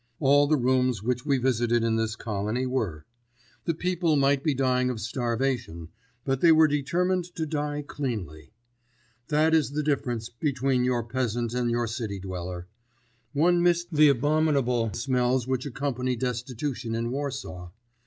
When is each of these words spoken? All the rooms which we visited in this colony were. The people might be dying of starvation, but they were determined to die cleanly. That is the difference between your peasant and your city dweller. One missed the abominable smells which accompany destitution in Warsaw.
All 0.19 0.47
the 0.47 0.57
rooms 0.57 1.03
which 1.03 1.27
we 1.27 1.37
visited 1.37 1.83
in 1.83 1.95
this 1.95 2.15
colony 2.15 2.65
were. 2.65 3.05
The 3.65 3.75
people 3.75 4.15
might 4.15 4.43
be 4.43 4.55
dying 4.55 4.89
of 4.89 4.99
starvation, 4.99 5.89
but 6.25 6.41
they 6.41 6.51
were 6.51 6.67
determined 6.67 7.25
to 7.35 7.45
die 7.45 7.83
cleanly. 7.87 8.51
That 9.27 9.53
is 9.53 9.69
the 9.73 9.83
difference 9.83 10.27
between 10.27 10.83
your 10.85 11.03
peasant 11.03 11.53
and 11.53 11.69
your 11.69 11.85
city 11.85 12.17
dweller. 12.19 12.67
One 13.33 13.61
missed 13.61 13.93
the 13.93 14.09
abominable 14.09 14.91
smells 14.93 15.47
which 15.47 15.67
accompany 15.67 16.15
destitution 16.15 16.95
in 16.95 17.11
Warsaw. 17.11 17.69